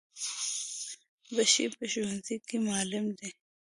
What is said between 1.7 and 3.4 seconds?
په ښونځی کی معلم دی.